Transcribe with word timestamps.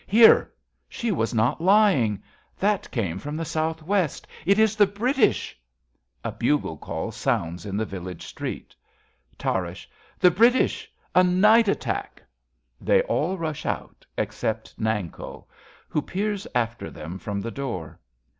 Hear! 0.07 0.51
She 0.89 1.11
was 1.11 1.31
not 1.31 1.61
lying. 1.61 2.23
That 2.57 2.89
came 2.89 3.19
from 3.19 3.37
the 3.37 3.45
south 3.45 3.83
west. 3.83 4.25
p 4.25 4.31
65 4.45 4.47
RADA 4.47 4.51
It 4.59 4.63
is 4.63 4.75
the 4.75 4.87
British! 4.87 5.61
{A 6.23 6.31
bugle 6.31 6.77
call 6.77 7.11
sounds 7.11 7.67
in 7.67 7.77
the 7.77 7.85
village 7.85 8.25
street.) 8.25 8.73
Tarrasch. 9.37 9.85
The 10.19 10.31
British! 10.31 10.91
A 11.13 11.23
night 11.23 11.67
attack! 11.67 12.23
{They 12.81 13.03
all 13.03 13.37
I'ush 13.45 13.63
out 13.67 14.03
except 14.17 14.75
Nanko, 14.79 15.45
who 15.87 16.01
peers 16.01 16.47
after 16.55 16.89
them 16.89 17.19
from 17.19 17.39
the 17.39 17.51
door. 17.51 17.99